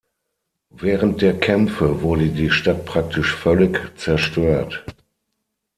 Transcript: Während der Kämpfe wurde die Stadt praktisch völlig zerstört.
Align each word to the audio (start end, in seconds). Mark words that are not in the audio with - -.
Während 0.73 1.21
der 1.21 1.37
Kämpfe 1.39 2.01
wurde 2.01 2.29
die 2.29 2.49
Stadt 2.49 2.87
praktisch 2.87 3.35
völlig 3.35 3.77
zerstört. 3.99 4.83